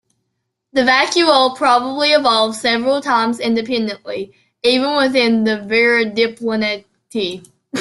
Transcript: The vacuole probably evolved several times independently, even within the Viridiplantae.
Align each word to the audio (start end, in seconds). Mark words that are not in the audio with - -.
The 0.73 0.81
vacuole 0.83 1.55
probably 1.55 2.09
evolved 2.13 2.55
several 2.57 3.01
times 3.01 3.39
independently, 3.39 4.33
even 4.63 4.97
within 4.97 5.43
the 5.43 5.57
Viridiplantae. 5.63 7.45